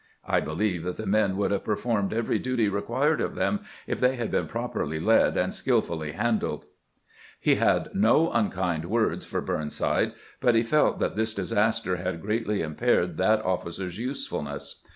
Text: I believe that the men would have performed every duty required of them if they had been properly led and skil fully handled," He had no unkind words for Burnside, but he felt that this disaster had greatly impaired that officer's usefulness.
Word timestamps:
I 0.25 0.39
believe 0.39 0.81
that 0.85 0.97
the 0.97 1.05
men 1.05 1.37
would 1.37 1.51
have 1.51 1.63
performed 1.63 2.11
every 2.11 2.39
duty 2.39 2.67
required 2.67 3.21
of 3.21 3.35
them 3.35 3.59
if 3.85 3.99
they 3.99 4.15
had 4.15 4.31
been 4.31 4.47
properly 4.47 4.99
led 4.99 5.37
and 5.37 5.53
skil 5.53 5.79
fully 5.83 6.13
handled," 6.13 6.65
He 7.39 7.53
had 7.53 7.93
no 7.93 8.31
unkind 8.31 8.85
words 8.85 9.25
for 9.27 9.41
Burnside, 9.41 10.13
but 10.39 10.55
he 10.55 10.63
felt 10.63 10.97
that 11.01 11.15
this 11.15 11.35
disaster 11.35 11.97
had 11.97 12.19
greatly 12.23 12.63
impaired 12.63 13.17
that 13.17 13.45
officer's 13.45 13.99
usefulness. 13.99 14.81